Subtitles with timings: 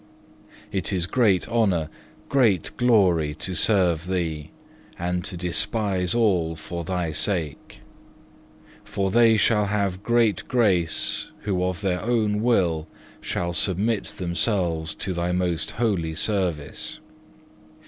[0.69, 0.69] 5.
[0.71, 1.87] It is great honour,
[2.27, 4.49] great glory to serve Thee,
[4.97, 7.81] and to despise all for Thy sake.
[8.83, 12.87] For they shall have great grace who of their own will
[13.21, 16.99] shall submit themselves to Thy most holy service.